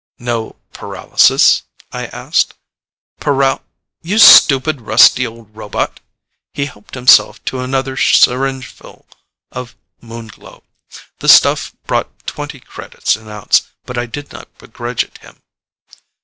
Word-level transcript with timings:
"No 0.17 0.55
paralysis?" 0.73 1.61
I 1.91 2.07
asked. 2.07 2.55
"Paral? 3.19 3.61
You 4.01 4.17
stupid, 4.17 4.81
rusty 4.81 5.27
old 5.27 5.55
robot!" 5.55 5.99
He 6.55 6.65
helped 6.65 6.95
himself 6.95 7.45
to 7.45 7.59
another 7.59 7.95
syringeful 7.95 9.05
of 9.51 9.75
Moon 10.01 10.25
Glow. 10.25 10.63
The 11.19 11.29
stuff 11.29 11.75
brought 11.85 12.25
twenty 12.25 12.59
credits 12.59 13.15
an 13.15 13.27
ounce, 13.27 13.67
but 13.85 13.95
I 13.95 14.07
did 14.07 14.31
not 14.33 14.47
begrudge 14.57 15.03
it 15.03 15.19
him. 15.19 15.43